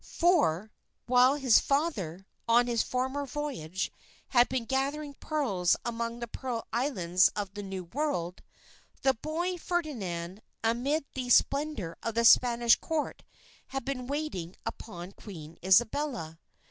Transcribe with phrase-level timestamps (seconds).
[0.03, 0.71] For,
[1.05, 3.91] while his father, on his former voyage,
[4.29, 8.41] had been gathering pearls among the Pearl Islands of the New World,
[9.03, 13.21] the boy Ferdinand, amid the splendour of the Spanish Court,
[13.67, 16.39] had been waiting upon Queen Isabella.